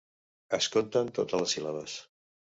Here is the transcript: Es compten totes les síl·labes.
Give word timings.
Es 0.57 0.69
compten 0.75 1.13
totes 1.19 1.43
les 1.45 1.55
síl·labes. 1.59 2.01